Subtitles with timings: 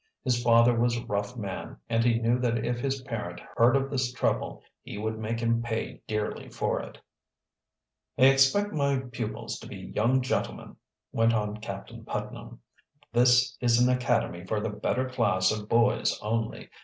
[0.23, 3.91] His father was a rough man and he knew that if his parent heard of
[3.91, 6.97] this trouble he would make him pay dearly for it.
[8.17, 10.77] "I expect my pupils to be young gentlemen,"
[11.11, 12.61] went on Captain Putnam.
[13.13, 16.69] "This is an academy for the better class of boys only.